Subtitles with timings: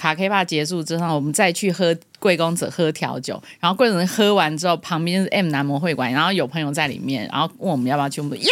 [0.00, 8.50] 卡 K 吧结束之后，我们再去喝贵公子喝调酒，然后贵公子喝完之后，旁边是 M 男模会馆，然后有朋友在里面，然后问我们要不要去，我们要。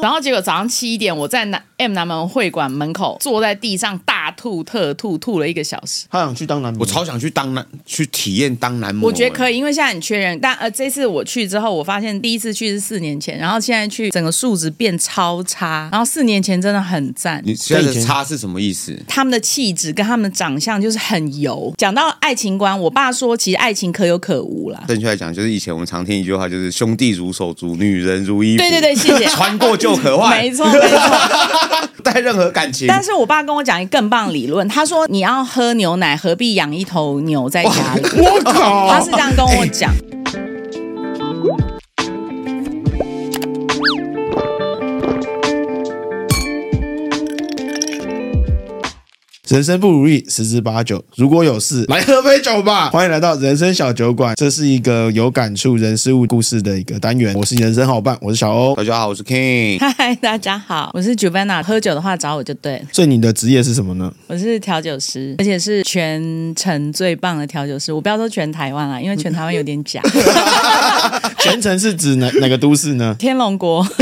[0.00, 6.06] 然后结果早上七点，我在南 M 男模会馆门口坐在地上大吐特吐，吐了一个小时。
[6.08, 9.08] 他想去当男模，我超想去当男，去体验当男模。
[9.08, 10.38] 我觉得可以，因为现在很缺人。
[10.38, 15.88] 但呃，这次我去之后，我发现第一次去是四年前，然后现在去整个素质变超差。
[15.90, 17.42] 然后四年前真的很赞。
[17.44, 18.96] 你现在的差是什么意思？
[19.08, 21.74] 他们的气质跟他们的长相就是很油。
[21.76, 24.82] 讲到爱情观，我爸说其实爱情可有可无啦。
[24.88, 28.62] 正确来讲，就是以前我们常听一句话，就是兄弟如手足，女人如衣服。
[28.62, 29.26] 对对对，谢谢。
[29.26, 30.38] 穿过就可换。
[30.38, 30.66] 没错。
[30.66, 30.98] 没错，
[32.02, 32.86] 带任何感情。
[32.86, 38.02] 但是我爸跟我讲一个更棒理论，他说你要喝牛奶，何必养一头牛在家里？
[38.20, 39.90] 我靠，他是这样跟我讲。
[39.90, 40.17] 欸
[49.48, 52.90] 人生不如意十之八九，如果有事来喝杯酒吧。
[52.90, 57.34] 欢迎来到人生小酒馆，这是一个有感触人事物故事的一个单元。
[57.34, 58.76] 我是人生好伴，我是小欧。
[58.76, 59.78] 大家好，我是 King。
[59.78, 61.62] 嗨，大家好，我是 Giovanna。
[61.62, 62.84] 喝酒的话找我就对。
[62.92, 64.12] 所以你的职业是什么呢？
[64.26, 67.90] 我是调酒师，而且是全城最棒的调酒师。
[67.90, 70.02] 我不要说全台湾啦，因为全台湾有点假。
[71.40, 73.16] 全城是指哪哪个都市呢？
[73.18, 73.86] 天龙国。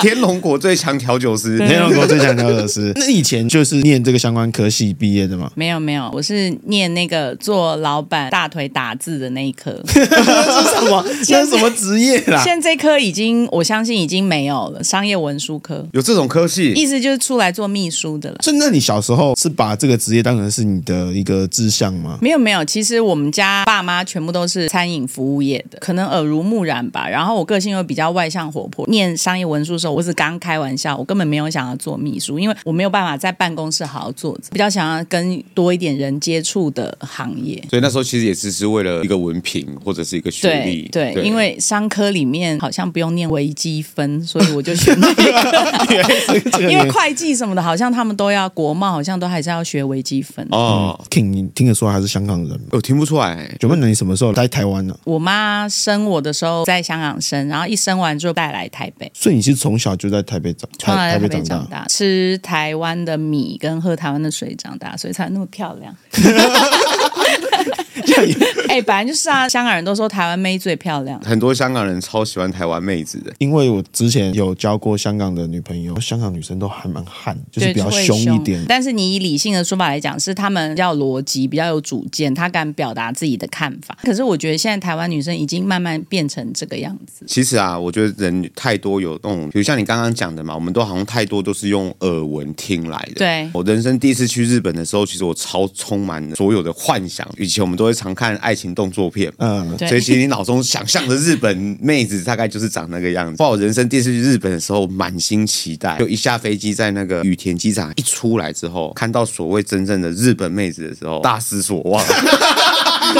[0.00, 2.92] 天龙国最强调酒师，天龙国最强调酒师。
[2.94, 3.79] 那以前就是。
[3.82, 5.50] 念这个相关科系毕业的吗？
[5.54, 9.80] 没有没有，我是念那个做老板大腿打字的那一科。
[9.86, 11.04] 这是什么？
[11.24, 12.42] 这是什么职业啦？
[12.42, 14.82] 现在这科已经，我相信已经没有了。
[14.84, 18.36] 商业文书科有这种科系，意思就是出来做秘书的了。
[18.42, 22.18] 所以，那你小时候是把这个职业当成是你的一个志向吗？
[22.20, 27.08] 没有没有，其实我们家爸妈全部都是餐饮服务业的，可能耳濡目染吧。
[27.08, 33.69] 然后我个性又比较外向活泼，念商业文书的时候，我是刚开玩笑，我根本没有想要做秘书，因为我没有办法在办公。
[33.70, 40.88] 是好好做，比较想要跟多一点人接触的行业，所以那时候其实也只是为了一个文凭或者是一个学历。
[40.88, 45.30] 对，对对，因为商科里面好像不用念微积分，所以我就选那个。
[46.60, 50.46] 因为会计什么的，好像他们都要国贸，好像都还是要学微积分。
[50.50, 52.60] 哦，听你听得出来还是香港人？
[52.70, 53.50] 我听不出来。
[53.60, 54.96] 请问你什么时候来台湾呢？
[55.04, 59.10] 我妈生我的时候在香港生，然后一生完就带来台北。
[59.14, 63.58] 所以你是从小就在台北长，台北长大，吃台湾的米。
[63.60, 65.94] 跟喝台湾的水长大，所以才那么漂亮。
[68.68, 73.32] 哎、欸，本来就是啊，香港人都说台湾妹最漂亮，很多香港人超喜欢台湾妹子的。
[73.38, 78.64] 因为我之前有交过香港的女朋友，香港女生都还蛮悍，就是比较凶一点。
[78.68, 83.96] 但是你以理性的说法来讲，是她们比较逻辑，比较有主见，她敢表达自己的看法。
[84.02, 87.24] 可是我觉得现在台湾女生已经慢慢变成这个样子。
[87.26, 93.14] 其实啊，我觉得人太多有那种，比如像你刚刚讲的嘛，我们都好像太多都是用耳闻听来的。
[93.16, 97.28] 对，我人生第一次去日本的时候，其实我超充满所有的幻想。
[97.38, 103.38] 以前我们都会常看爱情动作片，嗯，所以其实你脑中想象的日本妹子大概就是长那个样子。
[103.38, 112.04] 包括我人生第一次去日本的时候，满心期待，就一下飞机在那个羽田机场一出来之后，看到所谓真正的日本妹子的时候，大失所望。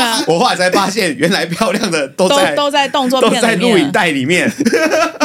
[0.01, 4.51] 对啊， 我后来才发现，原来漂亮的都在都，都在动作片里面，都在录影带里面，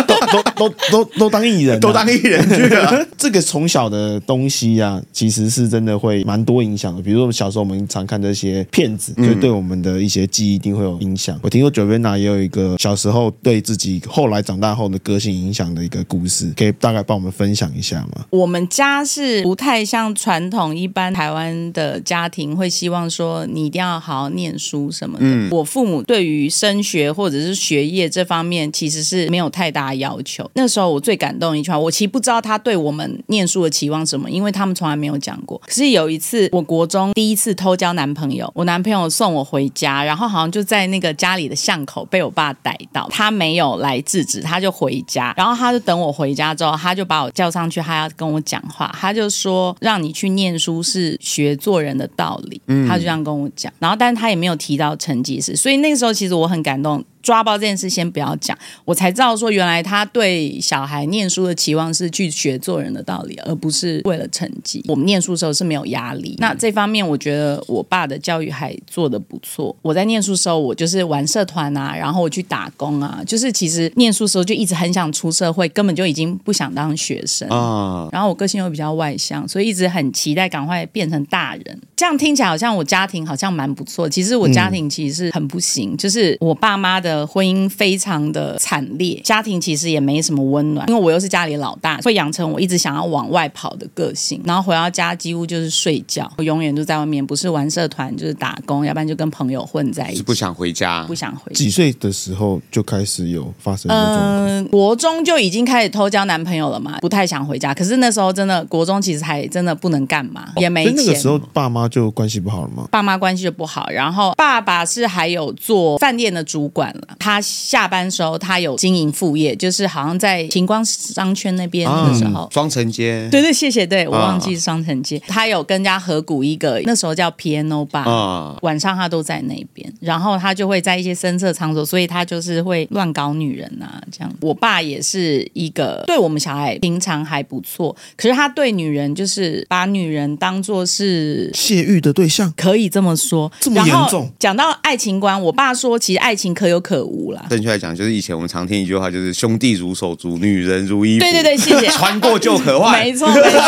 [0.08, 3.06] 都都都都都当艺人，都当艺人去了。
[3.18, 7.02] 这个从小的东西啊，其实是真的会蛮多影响的。
[7.02, 11.40] 比如说我们小时候我们常看这些片子，就对我们的一些记忆一定会有影响。
[11.41, 18.25] 我听说 Giovanna 也有一个小时候对自己后来长大后的个性影响的一个故事，可以大概帮我们分享一下吗？
[18.30, 30.50] 我们家是不太像传统一般台湾的家庭会希望说你一定要好好念书什么的，嗯，我父母对于升学或者是学业这方面其实是没有太大要求。
[30.56, 35.62] 那时候我最感动一句话，我其实不知道他对我们念书的期望什么，因为他们从来没有讲过。
[35.66, 52.85] 可是有一次，我国中第一次偷交男朋友，我男朋友送我回家，然后好像就在那个家里的巷口被我爸逮到，他没有来制止，他就回家，然后他就等我回家之后，他就把我叫上去，他要跟我讲话，他就说让你去念书是学做人的道理，嗯。
[52.88, 57.03] 他就这样跟我讲，然后但是他也没没有提到成绩是，所以那个时候其实我很感动。
[57.25, 58.55] 抓包这件事先不要讲，
[58.85, 64.85] 我才知道说原来他对小孩念书的期望是去学做人的道理，而不是为了成绩。
[64.87, 69.75] 我们念书的时候是没有压力，那这方面我觉得我爸的教育还做得不错。
[69.81, 78.07] 我在念书的时候，我就是玩社团啊，然后我去打工啊，就是其实念书的时候就一直很想出社会，根本就已经不想当学生啊。
[78.11, 81.81] 然后我个性又比较外向，所以一直很期待赶快变成大人。
[81.95, 87.15] 这样听起来好像我家庭好像蛮不错，其实我家庭其实是很不行，就是我爸妈的。
[87.16, 101.56] 的婚姻非常的惨烈，家庭其实也没什么温暖，因为我又是家里老大，会养成我一直想要往外跑的个性，然后回到家几乎就是睡觉，我永远都在外面，不是玩社团就是打工，要不然就跟朋友混在一起，不想回家，不想回家。
[101.56, 103.91] 几岁的时候就开始有发生？
[103.91, 107.73] 嗯、呃，国中就已经开始偷交男朋友了嘛，不太想回家。
[107.73, 110.96] 可是那时候真的国中其实还真的不能干嘛，哦、也没钱。
[110.96, 112.88] 那个时候爸妈就关系不好了吗？
[112.91, 117.04] 爸妈关系就不好，然后爸爸是还有做饭店的主管了。
[117.17, 123.28] 他下班时候他有经营副业，就是好像在晴光商圈那边的时候，双城街。
[123.31, 123.85] 对对，谢谢。
[123.85, 134.34] 对我忘记双城街，啊、他有跟人家合股一个，那时候叫 Piano Bar，、啊、晚上他都在那边，然后他就会在一些深色场所，所以他就是会乱搞女人啊，这样。
[134.41, 143.51] 我爸也是一个对我们小孩平常还不错，可是他对女人就是把女人当做是泄欲的对象，可以这么说。
[143.59, 144.31] 这么严重。
[144.40, 147.46] 讲到爱情观，我爸说其实爱情可有可无啦。
[147.50, 151.26] 正确来讲，就是以前我们常听一句话，就是兄弟如手足，女人如衣服。
[151.26, 151.88] 对对对，谢谢。
[151.90, 153.00] 穿过就可换。
[153.00, 153.62] 没错没错，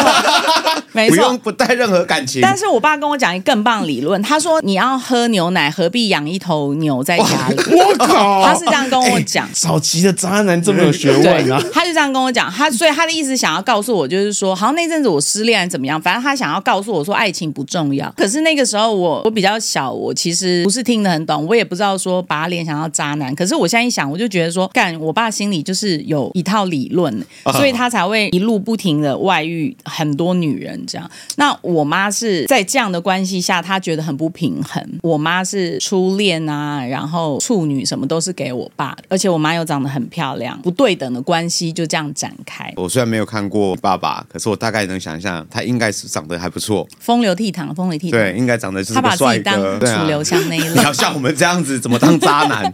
[0.92, 2.42] 没错，不用不带任何感情。
[2.42, 7.56] 但是我爸跟我讲一个更棒理论，他说你要喝牛奶，何必养一头牛在家里？
[7.76, 9.46] 我靠，他是这样跟我讲。
[9.48, 11.62] 欸、早期的渣男这么有学问啊！
[11.72, 18.12] 他就这样跟我讲，他所以他的意思想要告诉我，就是说，好像那阵子我失恋怎么样，反正他想要告诉我说，爱情不重要。
[18.18, 23.34] 可是那个时候我我比较小，我其实不是听得很懂，我也不知道说把他联想到渣男。
[23.36, 27.14] 可是我现在一想，我就觉得说，干我爸心里就是有一套理论，
[27.54, 31.10] 所以他才会一路不停的外遇很多女人这样。
[31.36, 34.84] 那我妈是在这样的关系下，她觉得很不平衡。
[35.02, 42.72] 我妈是初恋啊，然后处女什么都是给我爸，而且我妈又长得很漂亮，不对等的关系就这样展开。
[42.76, 48.12] 我虽然没有看过爸爸，可是我大概能想象，他应该是长得还不错，风流倜傥，风流倜傥。
[48.12, 48.94] 对，应该长得是。
[48.94, 50.70] 他把自己当楚留香那一类。
[50.78, 52.72] 你要像我们这样子，怎么当渣男？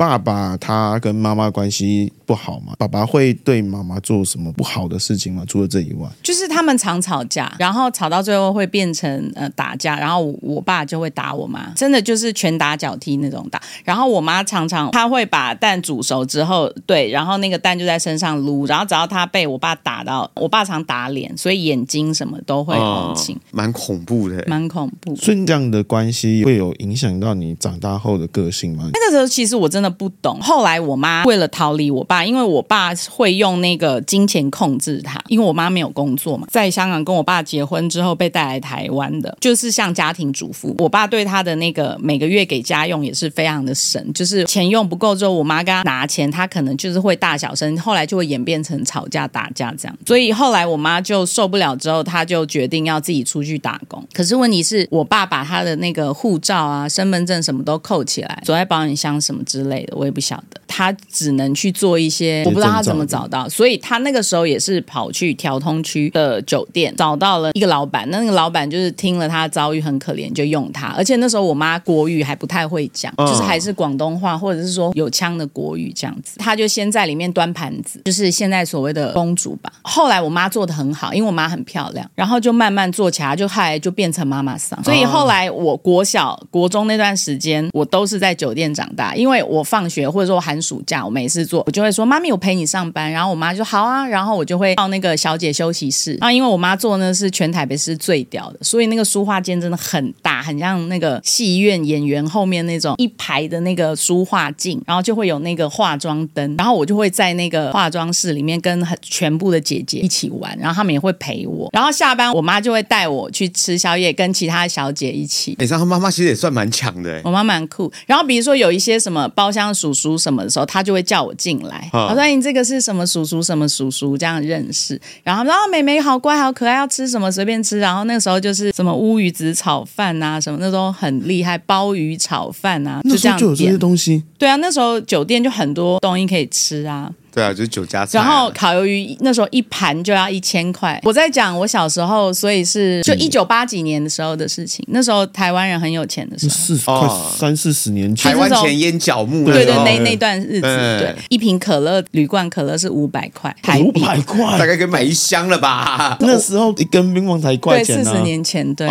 [0.00, 2.72] 爸爸他跟妈妈关系不好吗？
[2.78, 5.44] 爸爸会对妈妈做什么不好的事情吗？
[5.46, 13.60] 除了这以外，就是他们常吵架，然后吵到最后会变成呃打架，然后我爸就会打我妈，真的就是拳打脚踢那种打。
[13.84, 25.14] 然后我妈常常她会把蛋煮熟之后，对，然后那个蛋就在身上撸，然后只要她被我爸打到，我爸常打脸，所以眼睛什么都会红青，哦，蛮恐怖的，蛮恐怖。
[25.14, 28.88] 所以这样的关系会有影响到你长大后的个性吗？
[28.94, 29.89] 那个时候其实我真的。
[29.90, 30.38] 不懂。
[30.40, 40.74] 后来我妈为了逃离我爸，因为我爸会用那个金钱控制她，因为我妈没有工作嘛，在香港跟我爸结婚之后被带来台湾的，就是像家庭主妇。
[40.78, 49.98] 我爸对她的那个每个月给家用也是非常的省，就是钱用不够之后，我妈跟他拿钱，他可能就是会大小声，后来就会演变成吵架打架这样。
[50.06, 54.02] 所以后来我妈就受不了之后，她就决定要自己出去打工。
[54.12, 59.96] 可是问题是我爸把他的那个护照啊、身份证什么都扣起来，锁在保险箱什么之类的。
[59.96, 79.72] 我也不晓得，他只能去做一些，我不知道他怎么找到，所以他那个时候也是跑去调通区的酒店找到了一个老板，那个老板就是听了他遭遇很可怜，就用他，而且那时候我妈国语还不太会讲，就是还是广东话或者是说有腔的国语这样子，他就先在里面端盘子，就是现在所谓的公主吧。
[79.82, 84.82] 后来我妈做的很好，因为我妈很漂亮，然后就慢慢做起来，就后来就变成妈妈桑。
[84.84, 90.10] 所以后来我国小、国中那段时间，我都是在酒店长大，因为我我放学。
[90.10, 93.12] 或者说寒暑假我没事做，我就会说妈咪，我陪你上班。
[93.12, 96.14] 然后我妈就好啊，然后我就会到那个小姐休息室。
[96.14, 111.68] 然后因为我妈做呢是全台北市最屌的，所以那个书画间真的很大，很像那个戏院演员后面那种一排的那个书画镜，然后就会有那个化妆灯，然后我就会在那个化妆室里面跟很全部的姐姐一起玩，然后他们也会陪我。
[111.72, 115.54] 然后下班我妈就会带我去吃宵夜，跟其他小姐一起。
[115.58, 117.92] 你知道妈妈其实也算蛮强的，我妈蛮酷。
[118.06, 120.16] 然后比如说有一些什么包厢叔叔。
[120.18, 121.88] 什么的时候，他就会叫我进来。
[121.92, 123.42] 他说：“你这个是什么叔叔？
[123.42, 124.18] 什么叔叔？
[124.18, 127.78] 这样认识。”然后，然后妹妹好乖，好可爱，要吃什么随便吃。
[127.78, 133.38] 然后那个时候就是什么乌鱼子炒饭啊，什么那种很厉害，鲍鱼炒饭啊，就这样。
[133.38, 134.22] 就有这些东西。
[134.36, 137.10] 对啊，那时候酒店就很多东西可以吃啊。
[137.32, 138.18] 对啊，就是酒家菜。
[138.18, 141.00] 然后烤鱿鱼那时候一盘就要一千块。
[141.04, 144.84] 我在讲我小时候，所以是就一九八几年的时候的事情。
[144.88, 147.08] 那时候台湾人很有钱的时候，四快
[147.38, 149.44] 三四十年前，台湾钱烟脚木。
[149.44, 150.66] 对对，那那段日子，
[150.98, 156.16] 对，一瓶可乐铝罐可乐是五百块台币，五百块大概可以买一箱了吧？
[156.20, 157.96] 那时候一根冰棒才一块钱。
[157.96, 158.86] 对，四十年前对。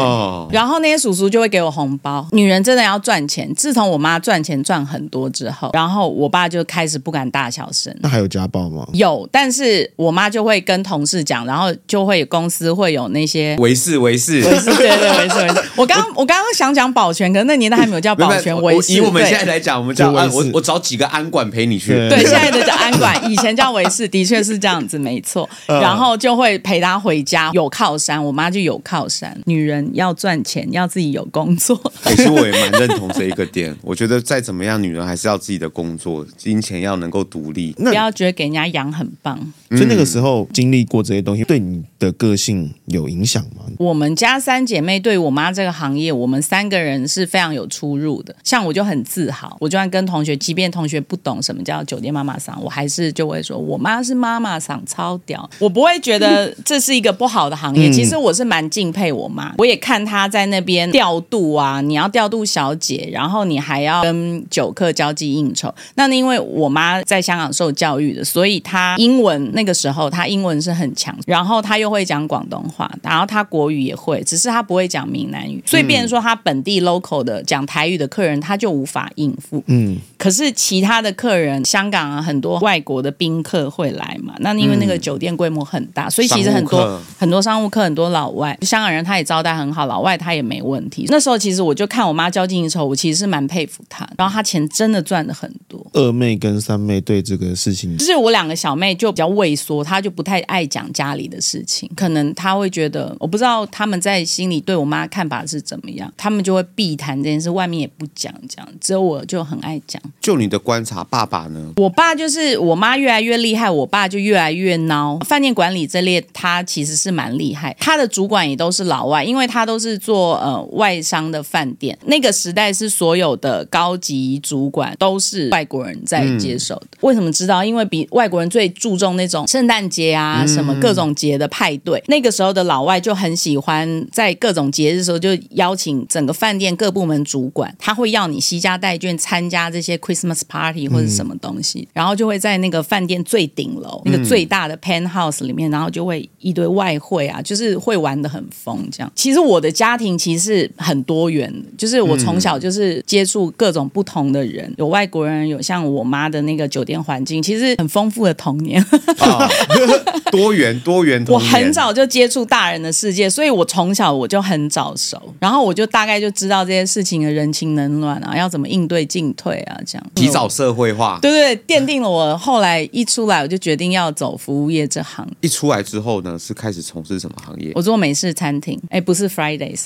[0.49, 2.25] 然后那些叔叔就会给我红包。
[2.31, 3.53] 女人真的要赚钱。
[3.53, 7.93] 自从我妈赚钱赚很多之后，然后我爸就开始不敢大小声。
[7.99, 8.28] 那还有。
[8.29, 8.87] 家暴吗？
[8.93, 15.69] 有，但是我妈就会跟同事讲，然后就会公司会有那些维士维士维士，对对维士维士。
[15.75, 18.93] 我刚我刚刚想讲保全，可是那年代还没有叫保全维士。
[18.93, 21.93] 以我们现在来讲，我们叫安，我我找几个安管陪你去。
[22.09, 25.49] 对，现在的叫安管，以前叫维士， 的确是这样子，没错。
[25.67, 28.23] 然后就会陪她回家，有靠山。
[28.23, 31.79] 我妈就有靠山，女人要赚钱，要自己有工作。
[32.03, 39.39] 其实我也蛮认同这一个点，我觉得再怎么样，女人还是要自己的工作，金钱要能够独立，不要觉得给人家养很棒。
[39.69, 43.63] 所以那个时候经历过这些东西，对你的个性有影响吗？
[43.77, 48.35] 我们家三姐妹对我妈这个行业，我们三个人是非常有出入的。
[48.43, 55.47] 像我就很自豪，我就算跟同学，即便同学不懂什么叫酒店妈妈桑，我还是就会说我妈是妈妈桑，超屌。
[55.59, 57.91] 我不会觉得这是一个不好的行业。
[57.91, 65.73] 其实我是蛮敬佩我妈，我也看她在那边调度啊，你要调度小姐，然后你还要跟酒客交际应酬。
[65.93, 79.63] 那因为我妈在香港受教育的，所以他英文那个时候他英文是很强，然后他又会讲广东话，然后他国语也会，只是他不会讲闽南语，所以变成说他本地 local 的讲台语的客人，他就无法应付。
[79.67, 91.05] 嗯，可是其他的客人，香港啊很多外国的宾客会来嘛，那因为那个酒店规模很大，所以其实很多很多商务客，很多老外，香港人他也招待很好，老外他也没问题。
[91.09, 95.85] 那时候其实我就看我妈交际应酬，我其实是蛮佩服她，然后她钱真的赚的很多。
[95.93, 110.01] 二妹跟三妹对这个事情，就是我两个小妹就比较畏缩，她就不太爱讲家里的事情，可能她会觉得，我不知道他们在心里对我妈看法是怎么样，他们就会避谈这件事，外面也不讲，这样只有我就很爱讲。
[110.21, 111.73] 就你的观察，爸爸呢？
[111.75, 115.19] 我爸就是我妈越来越厉害，我爸就越来越孬。
[115.25, 126.87] 饭店管理这列，他其实是蛮厉害，他的主管也都是老外，因为他都是做呃外商的饭店，那个时代是所有的高级主管都是外国人在接手的。
[126.93, 127.63] 嗯、为什么知道？
[127.63, 131.99] 因为比外国人最注重那种圣诞节啊，什么各种节的派对。
[131.99, 149.11] 嗯、那个时候的老外就很喜欢在各种节日的时候就邀请整个饭店各部门主管，他会要你携家带眷参加这些 Christmas party 或者什么东西，嗯、然后就会在那个饭店最顶楼那个最大的 penthouse 里面，然后就会一堆外汇啊，就是会玩的很疯这样。
[149.15, 158.85] 其实我的家庭其实很多元的，就是我从小就是接触各种不同的人，有外国人，有像我妈的那个酒店环境，其实很丰富的童年。
[159.19, 159.49] 哦、
[160.29, 161.49] 多元多元童年。
[161.49, 170.05] 我很早就接触大人的世界，所以我从小我就很早熟，然后我就大概就知道这些事情的人情冷暖啊，要怎么应对进退啊，这样。
[170.13, 171.17] 提早社会化。
[171.21, 175.25] 对对，奠定了我后来一出来我就决定要走服务业这行。
[175.39, 177.71] 一出来之后呢，是开始从事什么行业？
[177.75, 179.85] 我做美式餐厅，哎，不是 Fridays。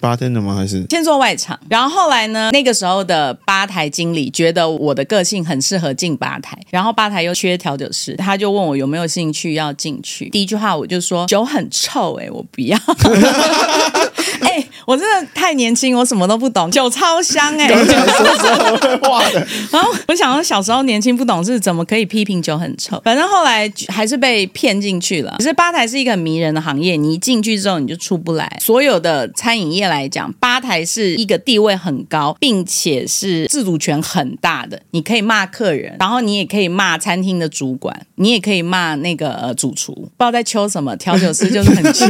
[0.00, 0.54] Bartender 吗？
[0.54, 2.50] 还是先做外场，然后后来呢？
[2.52, 10.28] 那个时候的吧台经理觉得我的个性很适合进吧台，然后吧台又缺调酒师，他就问我有没有兴趣要进去。
[10.30, 12.78] 第一句话我就说酒很臭，欸，哎，我不要。
[14.40, 17.74] 哎、欸，我真的太年轻，我什么都不懂，酒超香哎， 欸。
[19.70, 22.98] 然后我想说小时候年轻不懂事，怎么可以批评酒很臭？
[23.04, 25.34] 反正后来还是被骗进去了。
[25.36, 28.50] 可是吧台是一个很迷人的行业，你一进去之后你就出不来。
[28.62, 34.80] 所有的餐饮业来讲，吧台是一个地位很高，并且是自主权很大的。
[34.92, 39.92] 你可以骂客人，然后你也可以骂餐厅的主管，你也可以骂那个呃主厨。
[39.92, 42.06] 不知道在秋什么，调酒师就是很秋。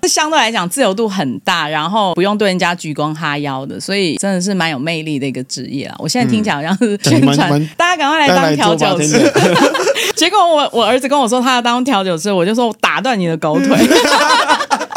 [0.00, 5.96] 这 相对来讲自由度很大，然后不用对人家鞠躬哈腰的，所以真的是蛮有魅力的一个职业啊！
[5.98, 9.18] 我现在听起来好像是宣传，嗯、 大家赶快来当调酒师。
[10.16, 13.76] 结果我我儿子跟我说他要当调酒师，我就说我打断你的狗腿。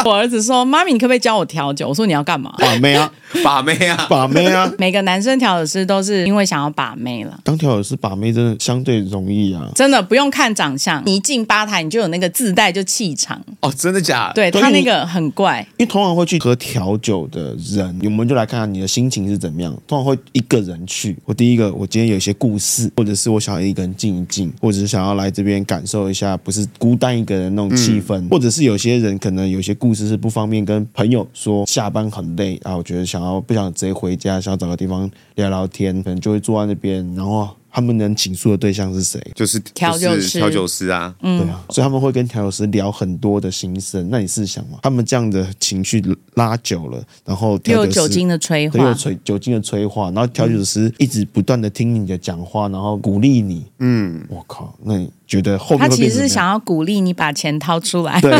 [0.04, 3.10] 我儿子说：“妈咪，你可不可以教我调酒？”我说：“你要干嘛？”把妹啊，
[3.42, 4.70] 把妹啊，把妹啊！
[4.78, 7.38] 每个男生调酒师都是因为想要把妹了。
[7.42, 14.34] 当调酒师把妹真的相对容易啊，真的不用看长相，你一进吧台你就有那个自带就气场哦，真的假的？
[14.34, 19.74] 对，他那个很怪，因为通常会去喝调酒的人，我们就来看看你的心情是怎么样。
[19.86, 30.84] 通常会一个人去，我第一个，我今天有一些故事，或者是我想要一个人静一静，或者是想要来这边感受一下不是孤单一个人那种气氛，嗯、或者是有些人可能有些故事是不方便跟。
[30.92, 37.04] 朋友说下班很累啊，我觉得想要不想直接回家，想要找个地方聊聊天，可能就会坐在那边。
[37.14, 39.20] 然后他们能倾诉的对象是谁？
[39.34, 44.08] 就是调酒师，调酒师啊，嗯，对啊，所以他们会跟调酒师聊很多的心声。
[44.10, 46.02] 那你试想嘛，他们这样的情绪
[46.34, 53.64] 拉久了，然后又有酒精的催化，又有催酒精的催化，然后调酒师一直不断的听你的讲话，然后鼓励你。
[53.80, 58.20] 嗯，我靠，那你觉得后面他其实是想要鼓励你把钱掏出来。
[58.20, 58.30] 对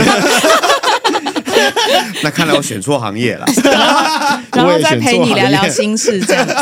[2.23, 3.47] 那看来我选错行业了，
[4.53, 6.55] 然后再陪你聊聊心事这样子。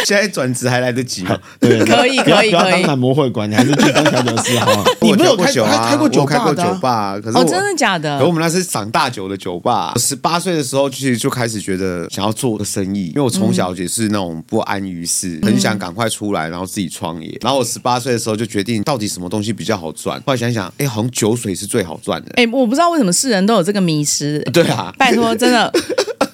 [0.06, 1.38] 现在转职还来得及吗？
[1.58, 2.82] 对， 可以可以可以。
[2.84, 4.84] 当模会馆，你还是去当调酒师好。
[5.00, 5.88] 你没有开酒啊？
[5.88, 6.30] 开过酒吧？
[6.30, 7.18] 开过酒吧？
[7.22, 8.18] 可是哦，真的假的？
[8.18, 9.94] 可我们那是赏大酒的酒吧。
[9.96, 17.38] 十八岁的时候，其实就开始觉得想要做个生意，因为我从小也是那种不安于世，很想赶快出来，然后自己创业。
[17.42, 20.20] 然后我十八岁的时候就决定，到底什么东西比较好赚？
[20.26, 22.32] 后来想想，哎，好像酒水是最好赚的。
[22.36, 24.40] 哎，我不知道为什么世人都有这个迷失。
[24.52, 25.72] 对啊，拜托，真的。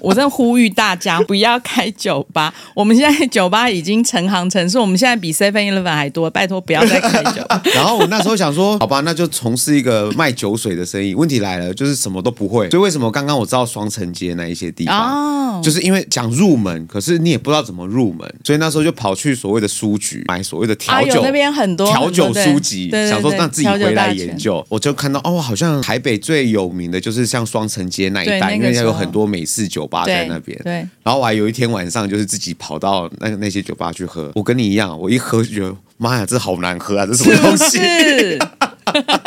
[0.06, 2.54] 我真的呼吁大家不要开酒吧。
[2.74, 6.30] 我们现在酒吧已经成行成市，我们现在比 Seven Eleven 还多。
[6.30, 7.60] 拜托，不要再开酒吧。
[7.74, 11.12] 然后我那时候想说， 好吧，那就从事一个卖酒水的生意。
[11.12, 12.70] 问题来了，就是什么都不会。
[12.70, 24.64] 所以为什么刚刚我知道双城街那一些地方，哦、就是因为讲入门，可是你也不知道怎么入门，所以那时候就跑去所谓的书局买所谓的调酒、啊、那边很多调酒书籍，想说让自己回来研究。
[24.68, 30.60] 我就看到哦，好像台北最有名的就是像双城街那一带，因为有很多美式酒吧在那边。
[30.62, 30.72] 对，
[31.02, 34.30] 然后我还有一天晚上就是自己跑到那那些酒吧去喝。
[34.34, 37.78] 我跟你一样，我一喝就觉得，妈呀，这好难喝啊，这什么 东西？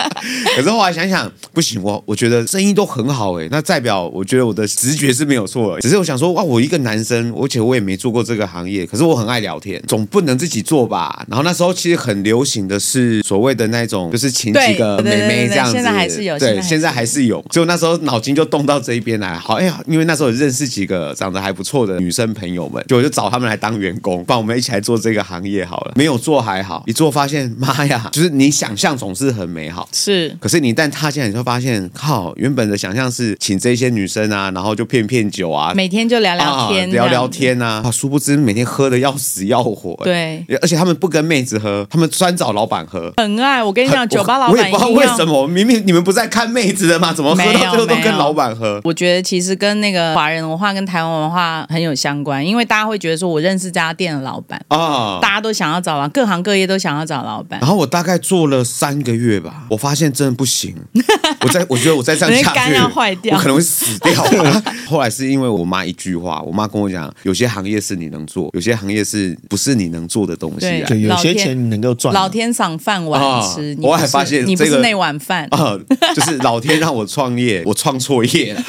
[0.55, 5.79] 可是后来想想，不行，我我觉得生意都很好哎，那代表我觉得我的直觉是没有错。
[5.79, 11.25] 只是我想说，哇，我一个男生，而且我也没做过这个行业，可是我很爱聊天，总不能自己做吧？
[11.29, 17.43] 然后那时候其实很流行的是所谓的那种，就是请几个妹妹这样子，现在还是有，对，现在还是有。
[17.49, 25.93] 就那时候脑筋就动到这一边来，好，哎呀，因为那时候认识几个长得还不错的女生朋友们，就我就找他们来当员工，帮我们一起来做这个行业好了。
[25.95, 30.35] 没有做还好，一做发现，妈呀，就是你想象总是很美好，是。
[30.39, 39.99] 可是你一旦踏进来，你会发现，靠，原本的想象是请这些女生啊，然后就骗骗酒啊，每天就聊聊天，啊、聊聊天啊，啊，殊不知每天喝的要死要活。
[40.03, 43.13] 对，而且他们不跟妹子喝，他们专找老板喝。
[43.17, 47.13] 很爱，我跟你讲，酒吧老板，我也不知道为什么，明明你们不在看妹子的吗？
[47.13, 48.79] 怎么喝到最后都跟老板喝？
[48.83, 57.59] 我觉得其实跟那个华人文化跟台湾文化很有相关，因为大家会觉得说我认识这家店的老板啊，大家都想要找啊，各行各业都想要找老板。
[57.59, 60.75] 然后我大概做了三个月吧，我发现真的不行。
[61.41, 64.13] 我在我觉得我再这样下去， 要坏掉，我可能会死掉。
[64.85, 70.87] 后来是因为我妈一句话，我妈跟我讲，有些行业是你能做，有些行业是不是你能做的东西啊？
[70.87, 73.75] 对，有些钱你能够赚，老天赏饭碗吃。
[73.81, 75.77] 我还发现你不是那碗饭啊，
[76.15, 78.63] 就是老天让我创业，我创错业了。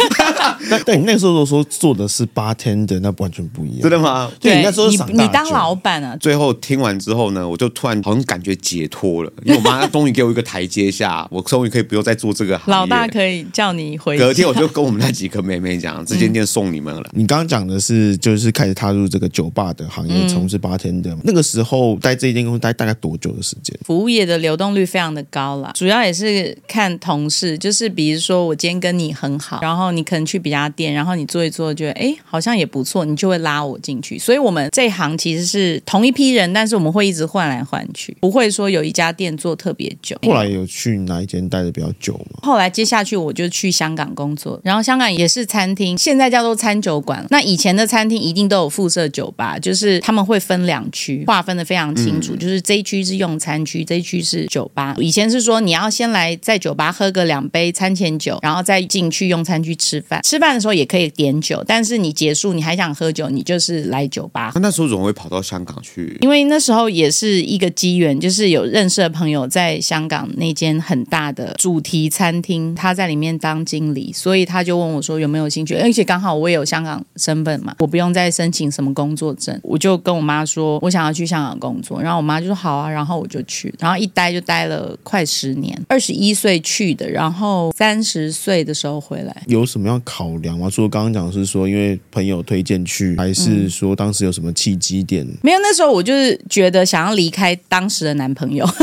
[0.69, 4.31] 但但你那时候说做的是 bartender，那完全不一样，真的吗？
[4.40, 6.16] 对，你那时候你当老板啊。
[6.20, 12.73] 最后听完之后呢，我就突然好像感觉解脱了，因为我妈终于给我一个台阶下，我终于可以不用再做这个行业。
[12.73, 14.18] 老大可以叫你回。
[14.18, 17.09] 隔天我就跟我们那几个妹妹讲，这间店送你们了。
[17.12, 21.16] 你刚刚讲的是就是开始踏入这个酒吧的行业，从事 bartender。
[21.25, 23.77] 那个时候待这一间公司待大概多久的时间？
[23.85, 34.19] 服务业的流动率非常的高啦，主要也是看同事，就是比如说我今天跟你很好，然后你可能去别家店，然后你做一做，觉得哎好像也不错，你就会拉我进去。
[34.19, 40.17] 所以我们这一行其实是同一批人，但是我们会一直换来换去，不会说有一家店做特别久。
[40.27, 42.41] 后来有去哪一间待的比较久吗？
[42.43, 47.25] 后来接下去我就去香港工作，然后香港也是餐厅，现在叫做餐酒馆。
[47.31, 54.97] 那以前的餐厅一定都有附设酒吧，就是他们会分两区，划分的非常清楚，嗯、就是这一区是用餐区，这一区是酒吧。
[54.99, 60.21] 以前是说你要先来在酒吧喝个两杯餐前酒，然后再进去用餐区吃饭。
[60.23, 64.53] 吃饭的时候也可以点酒，但是你结束你还想喝酒，你就是来酒吧。
[64.55, 66.16] 那那时候怎么会跑到香港去？
[66.20, 89.42] 因为那时候也是一个机缘，就是有认识的朋友在香港那间很大的主题餐厅，他在里面当经理，所以他就问我说有没有兴趣，而且刚好我也有香港身份嘛，我不用再申请什么工作证，我就跟我妈说我想要去香港工作，然后我妈就说好啊，然后我就去，然后一待就待了快十年，二十一岁去的，然后三十岁的时候回来。
[89.46, 90.69] 有什么要考量吗？
[90.71, 95.25] 除了刚刚讲的是说因为朋友推荐去，还是说当时有什么契机点？
[95.25, 98.66] 嗯，没有，那时候我就是觉得想要离开当时的男朋友。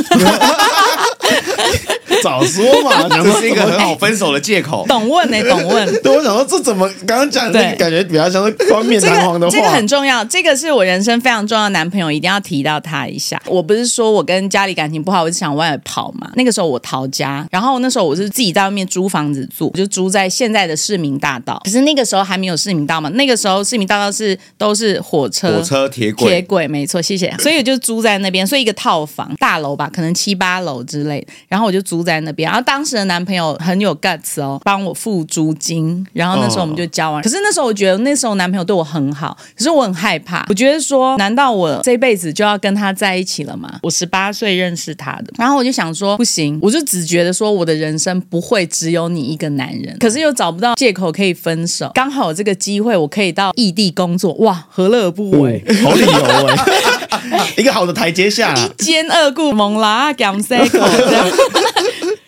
[2.23, 4.85] 早说嘛， 这是一个很好分手的借口。
[4.87, 5.41] 懂问呢？
[5.49, 6.01] 懂问。
[6.01, 9.55] 对，我想说这怎么刚刚讲的感觉比较像是冠冕堂皇的话。
[9.55, 13.41] 这个很重要，这个是我人生非常重要的男朋友，一定要提到他一下。
[13.45, 16.29] 我不是说我跟家里感情不好，我就想往外跑嘛。
[16.35, 21.59] 那个时候我逃家，然后那时候我是自己在外面租房子住，就租在现在的市民大道。
[21.63, 27.33] 可是那个时候还没有市民大道嘛，那个时候市民大道是都是火车、火车、铁轨、铁轨，没错，谢谢。
[27.39, 31.27] 所以我就租在那边，所以一个套房大楼吧，可能七八楼之类的。
[31.47, 36.05] 然后我就租在那边，然后当时的男朋友很有 guts 哦，帮我付租金。
[36.13, 37.21] 然后那时候我们就交往。
[37.21, 40.45] 可是那时候我觉得那时候男朋友对我很好，可是我很害怕。
[40.47, 43.79] 我觉得说，难道我这辈子就要跟他在一起了吗？
[43.83, 51.91] 我十八岁认识他的，然后我就想说不行，我就只觉得说我的人生不会只有你一个男人，可是又找不到借口可以分手。
[51.93, 55.61] 刚好有这个机会，我可以到异地工作，哇，何乐而不为？
[55.83, 56.96] 好理由哎。
[57.57, 61.25] 一个好的台阶下，一兼二顾，蒙拉甘塞口 这样。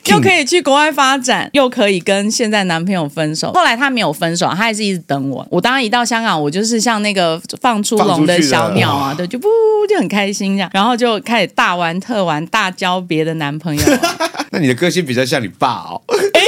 [0.09, 3.51] 又可以去国外发展，又可以跟现在男朋友分手。
[3.53, 5.45] 后来他没有分手，他还是一直等我。
[5.51, 9.47] 我当然一到香港，我就是像那个放出笼的小鸟啊，对，就不
[9.87, 14.17] 就很开心这样，然后就开始大玩特玩，大交别的男朋友啊。
[14.49, 16.01] 那你的个性比较像你爸哦。
[16.33, 16.41] 哎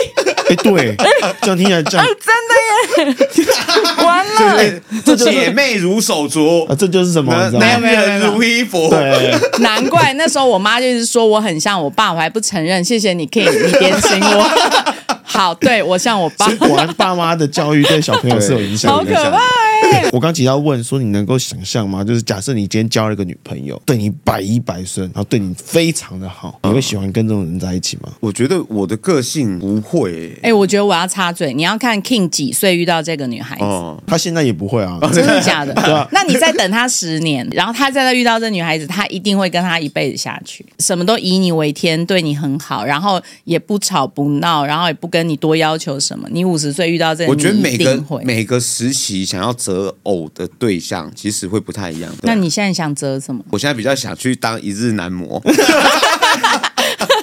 [0.51, 0.97] 哎，对，
[1.41, 7.33] 这样听起来这样，真的耶， 完了，这姐妹如手镯啊，这就是什么？
[7.51, 8.89] 男人如衣服。
[8.89, 12.83] 对， 难怪那时候我妈就是说我很像我爸，我还不承认。
[12.83, 13.49] 谢谢你，King。
[13.49, 14.51] 你点醒我，
[15.23, 18.97] 好，对我像我爸，果然爸妈的教育对小朋友是有影响的。
[18.97, 19.70] 好可怕哎！
[20.11, 22.03] 我刚其实要问说，你能够想象吗？
[22.03, 28.11] 就是假设你今天交了一个女朋友，对你百依百顺，然后对你非常的好，你会喜欢跟这种人在一起吗？
[28.19, 30.37] 我觉得我的个性不会。
[30.41, 35.73] 哎，我觉得我要插嘴，你要看 King 几岁遇到这个女孩子，他现在也不会啊， 真的假的？
[35.73, 36.07] 对啊。
[36.11, 46.27] 那你再等他十年，然后他再再遇到这女孩子，他一定会跟他一辈子下去，什么都以你为天，对你很好，然后也不吵不闹，然后也不跟你多要求什么。
[46.31, 49.70] 你五十岁遇到这个，我觉得每个每个时期想要择
[50.03, 52.11] 偶的对象，其实会不太一样。
[52.23, 53.43] 那你现在想择什么？
[53.51, 55.41] 我现在比较想去当一日男模。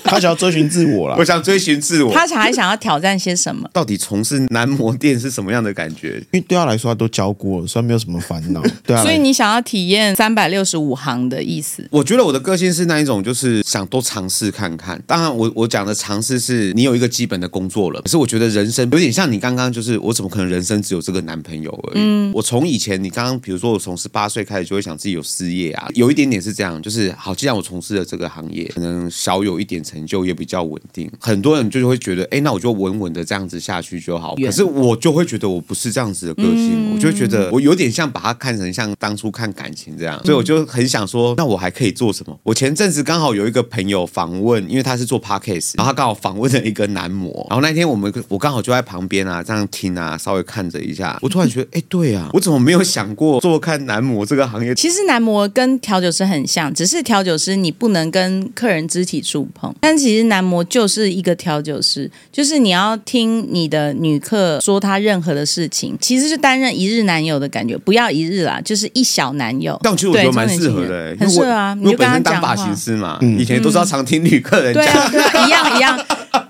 [0.09, 2.13] 他想要追寻自我了，我想追寻自我。
[2.13, 3.69] 他想还想要挑战些什么？
[3.73, 6.19] 到底从事男模店是什么样的感觉？
[6.33, 8.63] 因为对他来说，他都教过了，所以没有什么烦恼。
[8.85, 11.87] 对啊，所以你想要体验三百六十五行的意思？
[11.91, 15.01] 我觉得我的个性是那一种，就是想多尝试看看。
[15.07, 18.01] 当然我，我我讲的尝试是你有一个基本的工作了。
[18.03, 21.97] 可是我觉得人生有点像你刚刚，就是我怎么可能人生只有这个男朋友而已？
[21.97, 34.35] 嗯，我从以前你刚刚，比如说我从十八岁开始就会想自己有事业啊，有一点点是这样，就是好，既然我从事了这个行业，可能小有一点成就也比较稳定，很多人就会觉得，哎，那我就稳稳的这样子下去就好。
[34.37, 42.39] 可是我就会觉得我不是这样子的个性，嗯、我就觉得我有点像把它看成像当初看感情这样，所以我就很想说，那我还可以做什么？
[42.43, 54.75] 我前阵子刚好有一个朋友访问，因为他是做 podcast，然后他刚好访问了一个男模，然后那天我们我刚好就在旁边啊，这样听啊，稍微看着一下，我突然觉得，哎，对啊，我怎么没有想过做看男模这个行业？
[54.75, 60.59] 其实男模跟调酒师很像，只是调酒师你不能跟客人肢体触碰，但其实男模。
[60.69, 69.81] 就是一个调酒师，就是你要听你的女客说她任何的事情，其实是担任一日男友的感觉，不要一日啦，就是一小男友。
[69.83, 71.75] 但其实我觉得蛮适合的、欸，很适合啊。
[71.75, 72.43] 你就跟他讲。
[72.43, 75.99] 发型师嘛，嗯、以前都是要常听女客人讲、嗯，对啊，对啊，一样一样。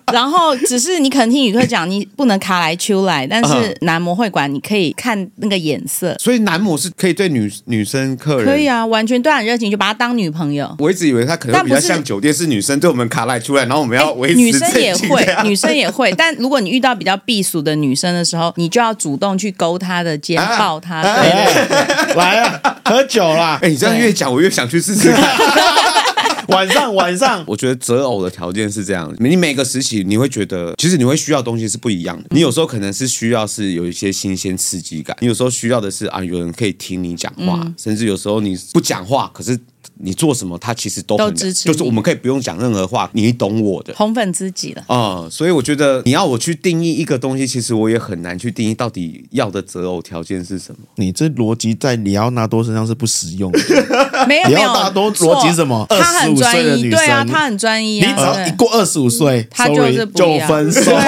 [0.12, 6.16] 然后只是你可能听女客讲，你不能卡来秋来，但是男模会管，你可以看那个眼色。
[6.18, 10.74] 所以男模是可以对女女生客人可以啊，完全对他很热情，就把他当女朋友。
[10.78, 14.36] 我一直以为他可能比较像酒店，是女生对我们卡来出来，然后我们要维持。
[14.36, 16.12] 女生也会，女生也会。
[16.12, 21.02] 但如果你遇到比较避暑的女生的时候，你就要主动去勾她的肩，抱她。
[22.16, 23.58] 来啊，喝酒啦！
[23.62, 25.22] 哎，你这样越讲，我越想去试试看。
[26.48, 32.24] 晚上，晚上， 我觉得择偶的条件是这样：你每个时期，你会觉得，其实你会需要的东西是不一样的。
[32.30, 39.58] 你有时候可能是需要是有一些新鲜刺激感，你有时候需要的是啊，有人可以听你讲话，嗯、甚至有时候你不讲话，可是。
[40.00, 45.30] 你做什么，他其实都很都支持，就是我们可以不用讲任何话，你懂我的，红粉知己了啊、嗯！
[45.30, 50.78] 所以我觉得你要我去定义一个东西，其实我也很难去定义到底要的择偶条件是什么。
[50.96, 53.58] 你这逻辑在里奥纳多身上是不实用的。
[54.28, 55.86] 没有没有，里奥纳多逻辑什么？
[55.88, 58.08] 二十五岁的女生，对啊，他很专一、啊。
[58.08, 60.92] 你只要一过二十五岁，他就是不就分手。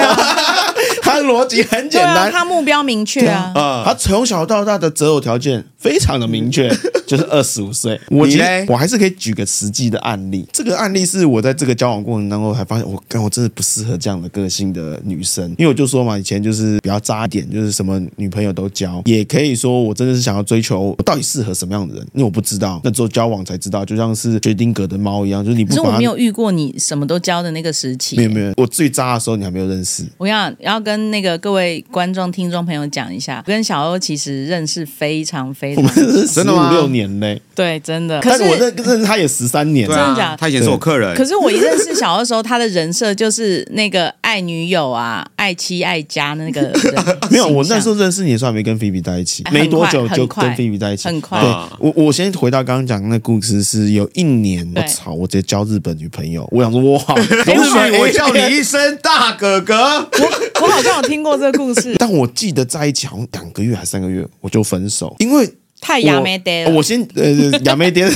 [1.23, 6.71] 逻辑很简单，啊、他目标明确啊，啊他从小到大的择偶条件非常的明确。
[7.11, 10.47] 就是二十五岁，我觉得我还是可以举个实际的案例。
[10.53, 15.43] 这个案例是我在这个交往过程当中还发现，我跟我真的不适合这样的个性的女生。
[15.57, 19.01] 因为我就说嘛，以前就是比较渣一点，就是什么女朋友都交。
[19.03, 25.71] 也可以说我真的是想要追求我到底适合什么样的人，因为我不知道，那之后交往才知道，就像是薛丁格的猫一样，就是你不。
[25.71, 28.15] 可是我没有遇过你什么都交的那个时期。
[28.15, 30.05] 没有没有，我最渣的时候你还没有认识。
[30.17, 35.85] 我想要跟那个各位观众听众朋友讲一下，我跟小欧其实认识非常非常，
[36.33, 36.69] 真的吗？
[36.69, 37.39] 五六年嘞。
[37.53, 37.79] 对。
[37.81, 40.37] 真的，可是我认认识他也十三年，真的假的？
[40.37, 41.15] 他以前是我客人。
[41.15, 46.71] 可是我一认识小的时候，他的人设就是那个爱女友啊，爱妻爱家那个。
[47.29, 51.37] 没有，我那时候认识你的时候还没跟菲比在一起，没多久就跟菲比在一起，很快。
[51.79, 57.03] 我我先回到刚刚讲的那故事，是有一年，我操，我直接交日本女朋友，我想说哇，
[57.99, 59.75] 我叫你一声大哥哥。
[59.99, 65.51] 我我好像有听过这个故事， 但我记得在一起好像两个月还是三个月，我就分手，因为。
[65.83, 67.31] 太亚没爹了，我先呃
[67.63, 68.07] 亚没爹，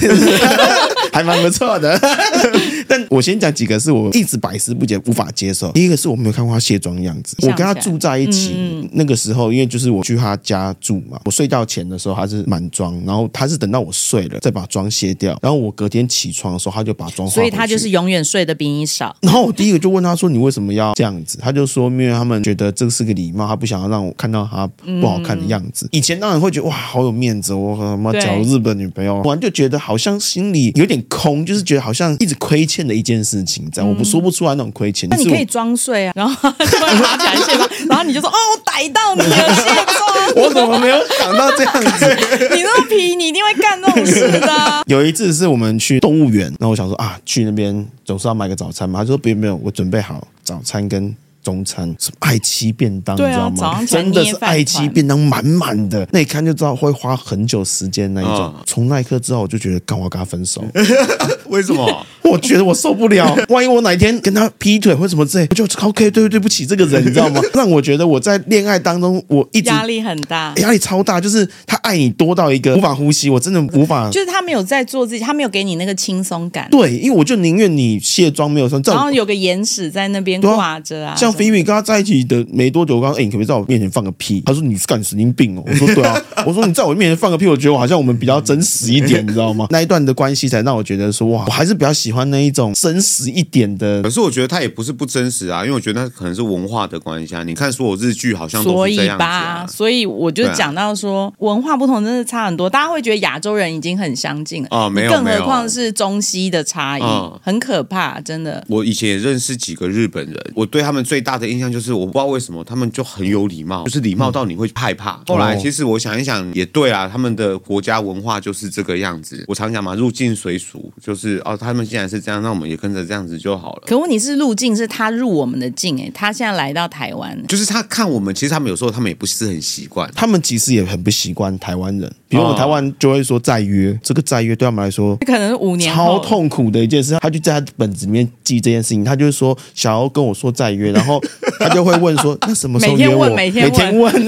[1.15, 1.97] 还蛮不错的。
[2.87, 5.71] 但我先讲几个是我一直百思不解、无法接受。
[5.71, 7.35] 第一个是我没有看过他卸妆的样子。
[7.41, 19.15] 我跟他住在一起，嗯、那个时候，因为就是我去他家住嘛，我睡觉前的时候他是满妆，然后他是等到我睡了再把妆卸掉，然后我隔天起床的时候他就把妆，所以他就是永远睡得比你少。
[19.21, 24.67] 然后我第一个就问他说：“你为什么要这样子？”他就说：“因为他们觉得这是个礼貌，他不想要让我看到他
[24.99, 25.85] 不好看的样子。
[25.87, 35.09] 嗯”以前当然会觉得哇，好有面子，我和他妈找日本女朋友，突然就觉得好像心里有点空，就是觉得好像一直亏欠的一件事情，这样、嗯、我不说不出来那种亏欠。
[35.09, 40.05] 那你可以装睡啊，然后拿起来卸妆， 然后你就说：“哦，我逮到你了，卸妆。
[40.35, 42.05] ”我怎么没有想到这样子？
[42.55, 44.83] 你那么皮，你一定会干这种事的。
[44.87, 48.99] 有一次是我们去动物园，然后我想说啊，去那边总是要买个早餐嘛。
[48.99, 51.15] 他说：“不用不用，我准备好早餐跟。”
[51.45, 53.85] 中餐什么爱妻便当，啊、你知道吗？
[53.85, 58.51] 真的是爱妻便当满满的，那一看就知道会花很久时间那一种。
[58.65, 60.63] 从、哦、那一刻之后，我就觉得，干我跟他分手。
[61.49, 62.05] 为什么？
[62.25, 63.37] 我觉得我受不了。
[63.49, 67.39] 万一我哪一天跟他劈腿或什么之类，我就 OK，对对不起这个人，你知道吗？
[67.53, 71.21] 让我觉得我在恋爱当中，我一直压力很大，压力超大。
[71.21, 74.09] 就是他爱你多到一个无法呼吸，我真的无法。
[74.09, 76.67] 就是他没有在做自己，他没有给你那个轻松感。
[76.69, 81.15] 对，因为我就宁愿你卸妆没有说，然后有个眼屎在那边挂着啊。
[81.15, 82.25] 像菲菲跟他在一起。
[82.25, 84.41] 的没多久，我刚刚哎，你可不可以在我面前放个屁？
[84.45, 85.63] 他说你是干神经病哦。
[85.67, 89.67] 我说对啊，我说你在我面前放个屁，我觉得我好像我们比较真实一点，你知道吗？
[89.71, 94.01] 那一段的关系才让我觉得说哇，我还是比较喜欢那一种真实一点的。
[94.01, 97.43] 可是我觉得他也不是不真实啊，因为我觉得那可能是文化的关系啊。
[97.43, 99.27] 你看所有日剧好像都是这样子啊。
[99.27, 107.03] 所以吧，所以我就讲到说文化不同真的差很多，大家会觉得亚洲人已经很相近了啊，没有，更何况是中西的差异，
[107.43, 108.65] 很可怕，真的。
[108.69, 112.85] 我以前也认识几个日本人，我对他们最大的印象就是我不知道为什么他们。
[112.95, 115.15] 就很有礼貌，就是礼貌到你会害怕。
[115.15, 119.43] 嗯、后来其实我想一想，也对啊，他们的国家文化就是这个样子。
[119.49, 123.83] 我常讲嘛，入境随俗，就是哦，他们既然是这样，那我们也跟着这样子就好了。
[123.87, 132.11] 可问题是，入境是他入我们的境，哎，他现在来到台湾，就是他看我们，其实他们有时候他们也不是很习惯，他们其实也很不习惯台湾人。
[132.35, 137.15] 比如我们台湾就会说再约，哦、这个再约对他们来说，可能五年超痛苦的一件事。
[137.21, 141.21] 他就在他本子里面记这件事情，他就是说想要跟我说再约，然后
[141.59, 143.25] 他就会问说 那什么时候约我？
[143.29, 144.13] 每天问，每天问，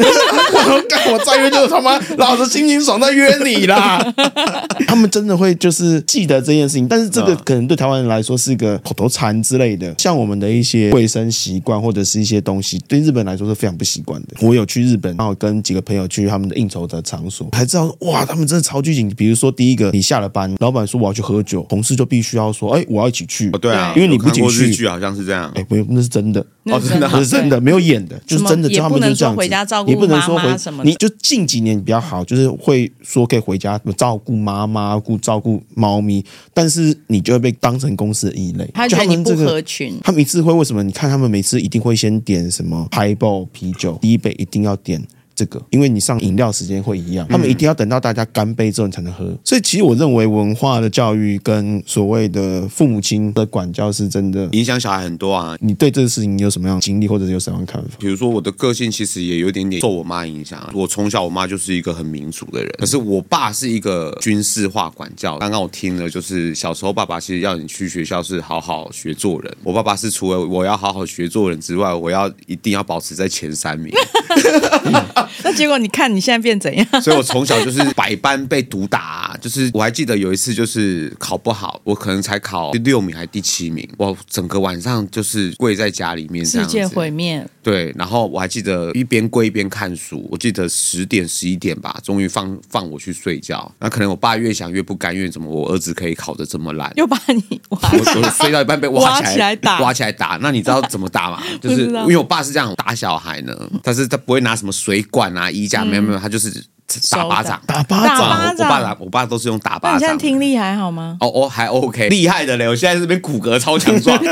[0.53, 3.99] 我说干我再约就是他妈老子心情爽在约你啦。
[4.87, 14.27] 他们真的会就是记得这件事情，但是这个可能对台湾人来说是一个口头禅之类的，像我们的一些卫生习惯或者是一些东西，对日本来说是非常不习惯的。
[14.41, 19.09] 我有去日本，然后跟几个朋友去他们的应酬的场所，才知道哇，他们真的超拘谨。
[19.09, 23.49] 比如说第一个，你下了班，老板说我要去喝酒，同事就必须要说，哎，我要一起去。
[23.51, 25.51] 哦，对啊，因为你不仅去，好像是这样。
[25.55, 26.45] 哎，不，那是真的。
[26.65, 28.69] 哦，真的，是真的，没有演的，就是真的。
[28.69, 30.89] 也不能说回家照顾妈妈什么的。
[30.89, 38.69] 你就近几年比较好，就是会说可以回家照顾妈妈、顾照顾猫咪，但是你就会被当成公司的异类。
[38.73, 39.97] 他觉得你不合群。
[40.03, 40.83] 他们一次会为什么？
[40.83, 45.01] 你看他们每次一定会先点什么 Highball 啤酒，第一杯一定要点。
[45.37, 49.31] 这个，因为你上饮料时间会一样，他们一定要等到大家干杯之后你才能喝。
[49.43, 55.55] 所以其实我认为文化的教育跟所谓的父母亲的管教是真的影响小孩很多啊。
[55.61, 57.89] 你对这个事情你有什么样的经历，或者有什么样的看法？
[57.99, 60.67] 比如说我的个性其实也有点点受我妈影响。
[60.73, 65.37] 我从小我妈就是一个很民主的人，可是我爸是一个军事化管教。
[65.37, 69.55] 刚刚我听了，就是小时候爸爸其实要你去学校是好好学做人。
[69.63, 73.93] 我爸爸是除了我要好好学做人之外，我要一定要保持在前三名。
[75.43, 76.85] 那结果你看你现在变怎样？
[77.01, 87.45] 所以我从小就是百般被毒打啊，就是我还记得有一次就是考不好，我可能才考第六名还是第七名，我整个晚上就是跪在家里面，世界毁灭。
[87.61, 93.69] 对，然后我还记得一边跪一边看书，我记得十点十一点吧，终于放放我去睡觉。
[93.79, 100.37] 那可能我爸越想越不甘愿，怎么我儿子可以考得这么烂，又把你挖我，我睡到一半被挖起来，挖起来打，挖起来打。
[100.41, 101.43] 那你知道怎么打吗？
[101.61, 106.63] 就是 因为我爸是这样打小孩呢，但是他不会拿什么水管啊、衣架，没有没有，他就是
[107.09, 108.55] 打巴掌，打巴掌。
[108.55, 109.97] 我爸打，我爸都是用打巴掌。
[109.97, 111.17] 你现在听力还好吗？
[111.19, 112.67] 哦哦，还 OK，厉害的嘞！
[112.67, 114.15] 我现在这边骨骼超强壮。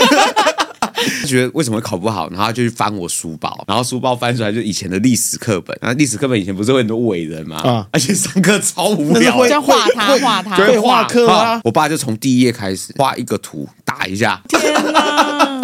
[1.28, 7.58] 觉得为什么会考不好，然后就去翻我书包，然后书包翻出来就以前的历史课本，然后历史课本以前不是会很多伟人吗？
[7.58, 11.60] 啊， 而且上课超无聊，就画他画他，对，画课啊。
[11.64, 14.42] 我爸就从第一页开始画一个图，打一下。
[14.48, 14.62] 天
[14.94, 15.55] 哪！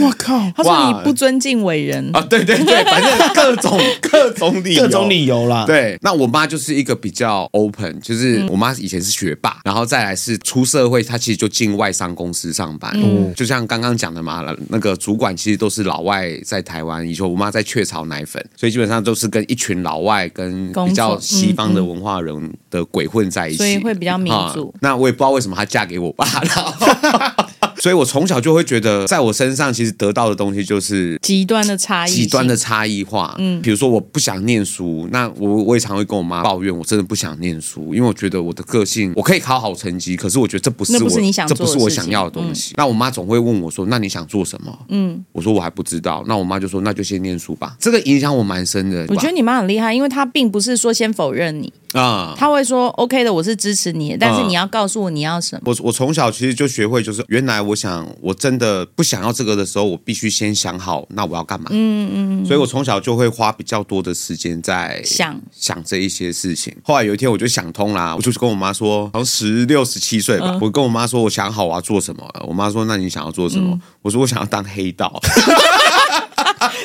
[0.00, 0.38] 我靠！
[0.56, 2.20] 他说你不尊敬伟人啊？
[2.22, 5.64] 对对对，反正各种 各种理由，各种理由啦。
[5.66, 12.90] 对，那我妈就是一个比较 open，就是我妈以前是学霸，然后再来是出社会，她其实就进外商公司上班。
[12.94, 24.72] 嗯，就像刚刚讲的嘛，那个主管其实都是老外在台湾，以前我妈在雀巢奶粉，所以基本上都是跟一群老外跟比较西方的文化人的鬼混在一起，所以会比较民主。
[24.80, 27.49] 那我也不知道为什么她嫁给我爸了。
[27.80, 33.34] 所以，我从小就会觉得，在我身上其实得到的东西就是极端的差异，极端的差异化。
[33.38, 42.72] 嗯，比如说我不想念书，那我我也常会跟我妈抱怨，我真的不想念书，因为我觉得我的个性，我可以考好成绩，可是我觉得这不是我，不是你想，这不是我想要的东西。
[42.72, 46.22] 嗯，那我妈总会问我说：“那你想做什么？”嗯，我说我还不知道。
[46.26, 49.06] 那我妈就说：“那就先念书吧。”这个影响我蛮深的。
[49.08, 51.72] 我觉得你妈很厉害，因为她并不是说先否认你。
[51.92, 55.62] 啊，他会说 OK 的，我是支持你，但是你要告诉我你要什么。
[55.64, 61.66] 我我从小其实就学会，就是原来我想我真的不想要这个的时候，我必须先想好那我要干嘛。
[61.70, 66.72] 嗯嗯，所以我从小就会花比较多的时间在想想这一些事情。
[66.84, 72.44] 后来有一天我就想通啦，我就跟我妈说，好像十六十七岁吧，我跟我妈说我想好我要做什么了。
[72.46, 73.76] 我妈说那你想要做什么？
[74.02, 75.20] 我说我想要当黑道。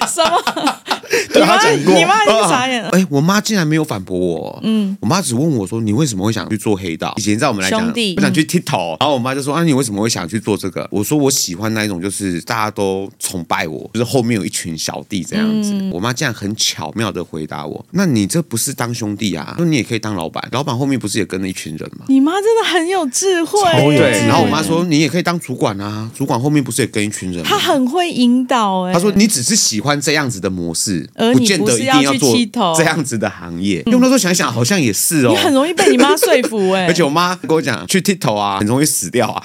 [0.08, 0.76] 什么？
[1.34, 2.89] 对他讲过，你妈已经傻眼了。
[2.89, 4.60] 哎，我妈竟然没有反驳我。
[4.63, 8.96] 嗯，我妈只问我说：“你为什么会想去做黑道？”以前在我们来讲，我想去剃头。
[9.00, 19.54] 然后我妈就说：“啊，你为什么会想去做这个？”我说：“我喜欢那一种，就是大家都崇拜我，就是后面有一群小弟这样子。”我妈竟然很巧妙的回答我：“那你这不是当兄弟啊？
[19.58, 23.60] 说你也可以当老板，老板后面不是也跟了一群人吗？”你妈真的很有智慧。
[23.98, 28.82] 对，然后我妈说：“你也可以当主管啊，主管后面不是也跟一群人吗？”她很会引导。
[28.82, 32.36] 哎，她说：“你只是喜欢这样子的模式，而你不是要。”要做
[32.77, 35.29] 这样子的行业，用那时候想想，好像也是哦。
[35.31, 39.43] 你很容易被你妈说服哎， 而且我妈跟我讲，去剃头啊，很容易死掉啊。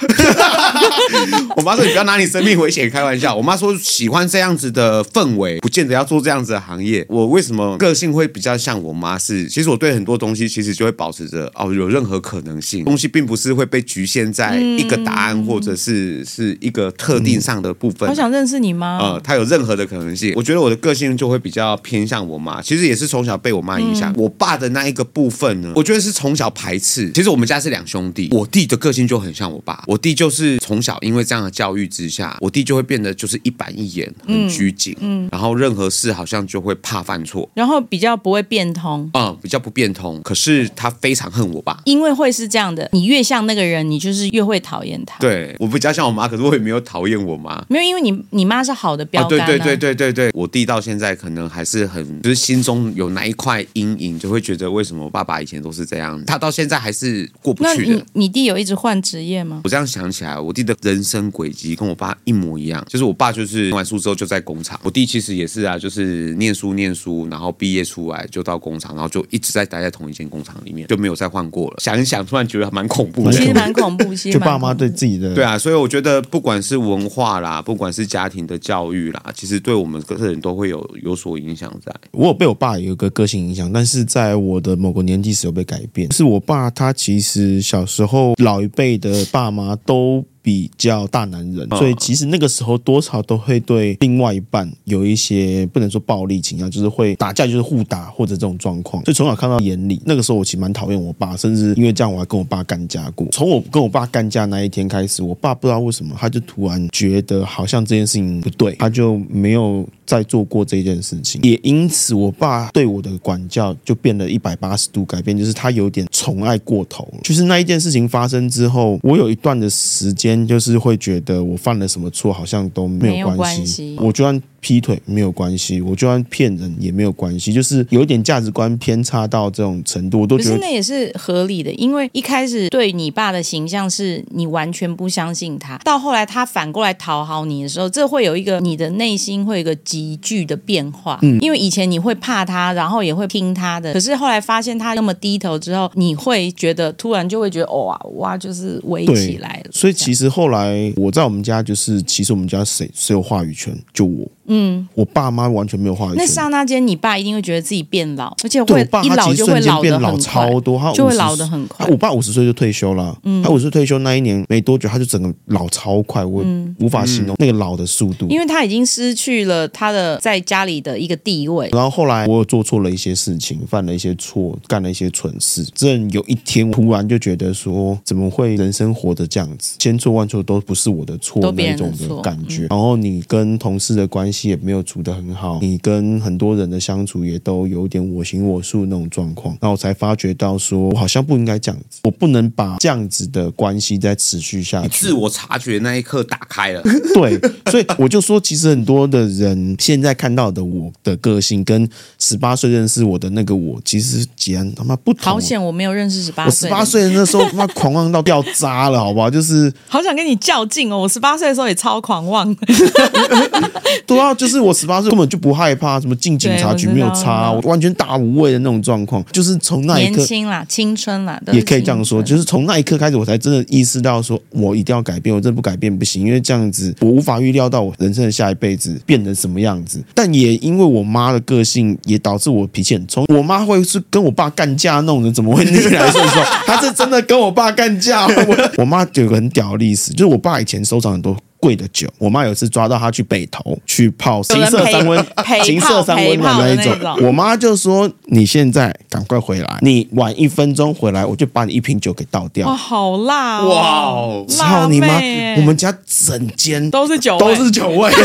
[1.56, 3.34] 我妈说你不要拿你生命危险开玩笑。
[3.34, 7.06] 我妈说喜欢这样子的氛围，不见得要做这样子的行业。
[7.08, 9.16] 我为什么个性会比较像我妈？
[9.16, 18.08] 是其实我对很多东西其实就会保持着哦，有任何可能性，东西并不是会被局限在一个答案或者是是一个特定上的部分。
[18.10, 20.34] 我想认识你妈，呃，她有任何的可能性。
[20.36, 22.60] 我觉得我的个性就会比较偏向我妈。
[22.60, 24.12] 其实也是从小被我妈影响。
[24.12, 27.10] 嗯、我爸的那一个部分呢，我觉得是从小排斥。
[27.12, 29.82] 其实我们家是两兄弟，我弟的个性就很像我爸。
[29.86, 40.20] 我弟就是从小因为这样的教育之下，我弟就会变得就是一板一眼，很拘谨，嗯，嗯，然后任何事好像就会怕犯错，然后比较不会变通，嗯，比较不变通。
[40.22, 45.18] 可是他非常恨我爸，因为会是这样的，你越像那个人，你就是越会讨厌他。
[45.18, 49.46] 对，我比较像我妈，可是我也没有讨厌我妈，没有，因为你你妈是好的标杆、啊啊。
[49.46, 52.40] 对对对对对对，我弟到现在可能还是很就是。
[52.50, 57.92] 心中有那一块阴影，就会觉得为什么我爸爸以前都是这样，他到现在还是过不去的。
[57.92, 59.60] 你你弟有一直换职业吗？
[59.62, 71.76] 我这样想起来，我弟的人生轨迹跟我爸一模一样，就是我爸就是念完书之后就在工厂，我弟其实也是啊，就是念书念书，然后毕业出来就到工厂，然后就一直在待在同一间工厂里面，就没有再换过了。
[71.78, 81.94] 想一想，突然觉得蛮恐怖的，其实蛮恐怖， 其实就爸妈对自己的对啊，所以我觉得不管是文化啦，不管是家庭的教育啦，其实对我们个人都会有有所影响在。
[82.12, 83.10] 我有被我爸有个。
[83.10, 86.10] 个性影响，但是在我的某个年纪时有被改变。
[86.12, 90.24] 是我爸，他其实小时候老一辈的爸妈都。
[90.42, 99.04] 比较大男人，所以其实那个时候多少都会对另外一半有一些不能说暴力倾向，就是会打架，就是互打或者这种状况。
[99.04, 103.26] 所以从小看到眼里，那个时候我其实蛮讨厌我爸，甚至因为这样我还跟我爸干架过。
[103.32, 111.38] 从我跟我爸干架那一天开始，我爸不知道为什么他就突然觉得好像这件事情不对，他就没有再做过这件事情。
[111.42, 117.18] 也因此，我爸对我的管教就变得一百八十度改变，就是他有点宠爱过头了。
[117.22, 120.29] 就是那一件事情发生之后，我有一段的时间。
[120.46, 123.36] 就是会觉得我犯了什么错，好像都没有关系。
[123.36, 127.52] 关系我就算劈腿没有关系，我就算骗人也没有关系。
[127.52, 131.72] 就是有一点价值观偏差到这种程度，我都觉得那也是合理的。
[131.72, 141.18] 因为一开始对你爸的形象是你完全不相信他，到后来他反过来讨好你的时候，这会有一个你的内心会有一个急剧的变化。
[141.22, 149.70] 嗯，因为以前你会怕他，然后也会听他的，可是后来发现他那么低头之后，你会觉得突然就会觉得哇哇，就是围起来了。
[149.72, 154.28] 所以其实后来我在我们家就是，其实我们家谁谁有话语权，就我。
[154.52, 156.16] 嗯，我爸妈完全没有话语权。
[156.18, 161.86] 那刹那间，你爸一定会觉得自己变老，而且会一老就会老变老超多，他就会老的很快。
[161.88, 166.44] 我爸五十岁就退休了，嗯，他五十岁退休那一年没多久，他就整个老超快，我
[166.80, 171.68] 无法形容那个老的速度，因为他已经失去了他的在家里的一个地位。
[171.72, 175.64] 然后后来我有做错了一些事情，犯了一些错，干了一些蠢事。
[175.74, 179.76] 正有一天，突然就觉得说，怎么会人生活的这样子？
[179.78, 182.66] 千错万错都不是我的错，那种的感觉。
[182.70, 189.56] 然后你跟同事的关系也没有处得很好，你跟很多人的相处也都有点我行我素那种状况。
[189.60, 195.06] 然后我才发觉到说，我好像不应该这样子，我不能把这样子的关系再持续下去。
[195.06, 196.82] 自我察觉那一刻打开了，
[197.14, 197.38] 对，
[197.70, 201.88] 所以我就说，其实很多的人现在看到的我的个性，跟
[202.18, 205.24] 十八岁认识我的那个我，其实截然他妈不同。
[205.24, 209.30] 好险我没有认识十八岁，我十八岁那时候 他妈狂妄到掉渣了，好不好？
[209.30, 212.54] 就是好想跟你较劲哦，我十八岁的时候也超狂妄。
[214.06, 219.24] 对啊，就是我十八岁根本就不害怕什么进警察局没有差，我完全大无畏的那种状况。
[219.32, 222.22] 就是从那一刻，年轻啦，青春啦，也可以这样说。
[222.22, 230.02] 就是从那一刻开始，我才真的意识到说，我一定要改变，我真的不改变不行，因为这样子我无法预料到我人生的下一辈子变成什么样子。
[230.14, 233.24] 但也因为我妈的个性，也导致我脾气很冲。
[233.34, 236.40] 我妈会是跟我爸干架那种人，怎么会逆来顺受？
[236.66, 238.26] 她是真的跟我爸干架。
[238.26, 241.36] 我 我妈有个很屌的历史，就是我爸以前收藏很多。
[241.60, 245.24] 贵的酒，我妈有一次抓到他去北投去泡情色三温，
[245.62, 246.96] 情色三温暖那一种。
[247.22, 254.44] 我妈就说：“你现在赶快回来，你晚一分钟回来，我就把你一瓶酒给倒掉。”哇，好辣哦！
[254.48, 255.20] 哇，操你妈！
[255.58, 258.10] 我们家整间都是酒，都是酒味。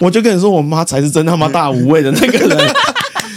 [0.00, 2.74] 我就跟你说，我妈才是真他妈大无畏的那个人。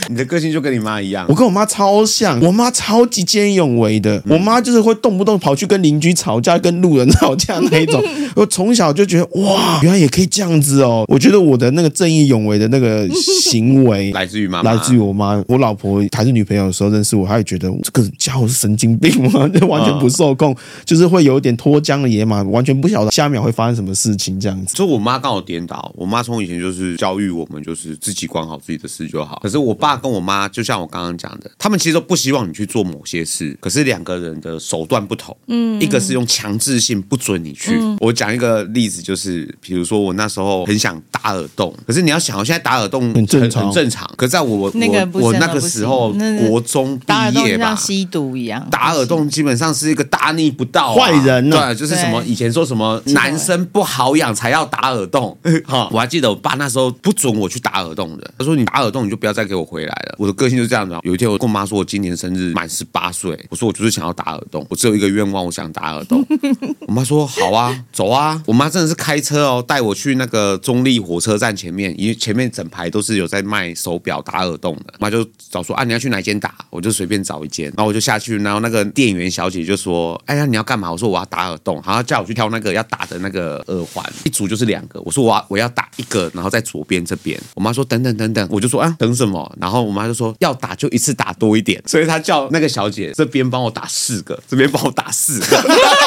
[0.10, 8.04] 你的个性就跟你妈一样，我跟我妈超像，我妈超级见义勇为的，我妈就是会动不动跑去跟邻居吵架，跟路人吵架那一种。
[8.36, 11.06] 我从小就觉得哇，原来也可以这样子哦。
[11.08, 13.08] 我觉得我的那个正义勇为的那个
[13.42, 15.44] 行为 来自于妈妈，来自于我妈。
[15.48, 20.56] 我老婆还是女朋友的时候认识我，她也觉得这个家伙是神经病嘛， 就完全不受控，
[20.86, 24.76] 就是会有点脱缰的野马，完全不晓得下一秒会发生什么事情这样子。
[24.76, 29.40] 所以我妈刚好颠倒，我妈从以前就是教育我们，就是自己管好自己的事就好。
[29.44, 29.99] 可是我爸。
[30.00, 37.78] 跟我妈就像我刚刚讲的，他们其实都不希望你去做某些事，可是两个人的手段不同，嗯，一个是用强制性不准你去。
[37.80, 44.10] 嗯、我讲一个例子，就是比如说我那时候很想打耳洞，可是你要想，我现在打耳洞很很正常，很正常。
[44.16, 46.14] 可是在我那个我我那个时候
[46.48, 60.70] 国中毕业吧，像吸毒一样，打耳洞基本上是一个大逆不道、啊，坏人、啊，对，就是什么以前说什么男生不好养才要打耳洞，哈， 我还记得我爸那时候不准我去打耳洞的，他说你打耳洞你就不要再给我回来了，我的个性就是。
[60.70, 66.24] 这样的，有一天我跟我妈说，我今年生日满十八岁，我说我就是想要打耳洞，我只有一个愿望，我想打耳洞。
[66.86, 68.40] 我妈说好啊，走啊。
[68.46, 74.94] 我妈真的是开车哦，带我去那个中立火车站前面，因为前面整排都是有在卖手表打耳洞的。
[74.94, 76.54] 我妈就找说啊，你要去哪间打？
[76.70, 80.92] 我就随便找一间，然后我就下去，然后那个店员小姐就说，哎呀，你要干嘛？
[80.92, 85.02] 我说我要打耳洞，然后叫我去挑那个要打的那个耳环，一组就是两个。
[85.02, 87.42] 我说我要我要打一个，然后在左边这边。
[87.56, 89.52] 我妈说等等等等，我就说啊，等什么？
[89.60, 90.56] 然后我妈就说要。
[90.60, 95.58] 打就一次打多一点，所以她叫那个小姐这边帮我打四个，这边帮我打四个。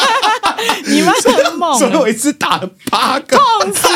[0.84, 3.88] 你妈很猛，所以我一次打了八个，痛死，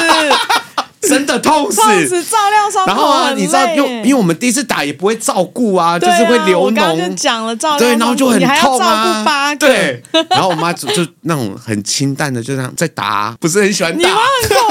[1.07, 2.87] 真的痛死，痛死，照料伤口。
[2.87, 6.74] 然后啊，你知道，因为因为我们第一次打也不会照顾啊，就是会流脓。
[6.74, 9.22] 刚刚讲了照料，对，然后就很痛啊。
[9.24, 13.99] 八个，对，然后我妈就就那种很清淡的，就这样在打，不是很喜欢打。
[13.99, 14.65] 你妈很恐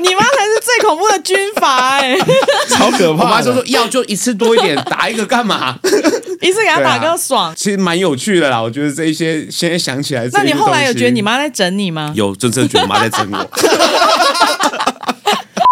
[0.00, 2.16] 你妈才是最恐怖的军阀，哎，
[2.70, 3.24] 超可怕。
[3.24, 5.76] 我妈就说要就一次多一点，打一个干嘛？
[6.40, 7.54] 一次给他打个爽。
[7.54, 12.12] 其实蛮有趣的啦，我觉得这一些现在想起来，那你后来有觉得你妈在整你吗？
[12.16, 13.50] 有，真正觉得我妈在整我。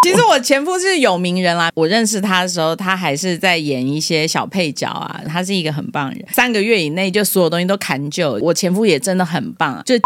[0.05, 5.21] 其实我前夫是有名人啦，我认识他的时候，他还是在演一些小配角啊。
[5.27, 8.39] 他是一个很棒的人，三个月以内就所有东西都砍就。
[8.41, 9.97] 我前夫也真的很棒啊，就。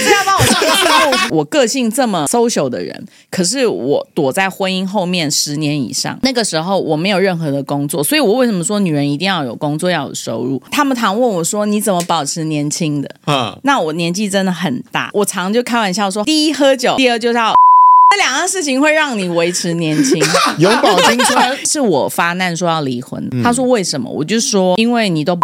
[0.00, 1.38] 哎，这要帮我上字幕。
[1.38, 6.18] 我个性这么 social 的人，可是我躲在婚姻后面十年以上。
[6.22, 10.60] 那个时候我没有任何的工作，所以我为什么说女人一定要有工作，要有收入？
[10.70, 15.10] 他们常问我说：“你怎么保持年轻的？”嗯，那我年纪真的很大。
[15.12, 17.54] 我常就开玩笑说：第一喝酒，第二就是要
[18.10, 20.20] 这两样事情会让你维持年轻，
[20.58, 21.58] 永葆青春。
[21.66, 24.10] 是我发难说要离婚，他说为什么？
[24.10, 25.38] 我就说因为你都。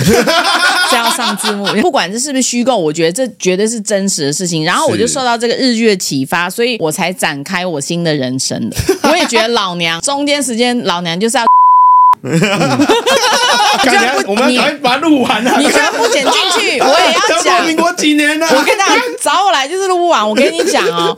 [0.90, 4.64] 这要上字幕， 不管这是不是虚构，我觉得这绝对是真实的事情。
[4.64, 8.76] 然后我就受到这个日剧的启发，所以我才展开我新的人生的。
[9.10, 11.44] 我也觉得老娘中间时间，老娘就是要。
[12.22, 15.58] 嗯、我觉得不我们赶快把它录完了。
[15.58, 17.64] 你居然不剪进去， 我也要讲。
[17.64, 18.46] 民国几年了？
[18.48, 18.88] 我跟你讲，
[19.22, 20.28] 找我来就是录不完。
[20.28, 21.16] 我跟你讲哦，